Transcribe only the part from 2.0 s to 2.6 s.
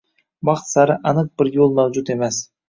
emas.